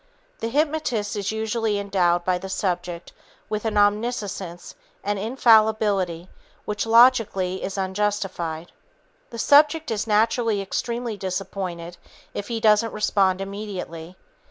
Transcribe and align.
The 0.39 0.49
hypnotist 0.49 1.15
is 1.15 1.31
usually 1.31 1.77
endowed 1.77 2.25
by 2.25 2.39
the 2.39 2.49
subject 2.49 3.13
with 3.49 3.65
an 3.65 3.77
omniscience 3.77 4.73
and 5.03 5.19
infallibility 5.19 6.27
which 6.65 6.87
logically 6.87 7.61
is 7.61 7.77
unjustified. 7.77 8.71
The 9.29 9.37
subject 9.37 9.91
is 9.91 10.07
naturally 10.07 10.59
extremely 10.59 11.17
disappointed 11.17 11.97
if 12.33 12.47
he 12.47 12.59
doesn't 12.59 12.93
respond 12.93 13.41
immediately. 13.41 14.17